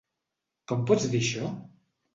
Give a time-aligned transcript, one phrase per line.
[0.71, 1.55] Com pots dir això?